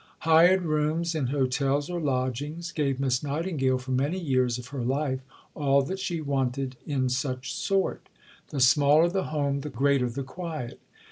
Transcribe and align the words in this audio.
Hired 0.21 0.63
rooms, 0.63 1.13
in 1.13 1.27
hotels 1.27 1.87
or 1.87 1.99
lodgings, 2.01 2.71
gave 2.71 2.99
Miss 2.99 3.21
Nightingale 3.21 3.77
for 3.77 3.91
many 3.91 4.17
years 4.19 4.57
of 4.57 4.69
her 4.69 4.81
life 4.81 5.19
all 5.53 5.83
that 5.83 5.99
she 5.99 6.21
wanted 6.21 6.75
in 6.87 7.07
such 7.07 7.53
sort. 7.53 8.09
The 8.49 8.61
smaller 8.61 9.09
the 9.09 9.25
home, 9.25 9.59
the 9.61 9.69
greater 9.69 10.09
the 10.09 10.23
quiet. 10.23 10.79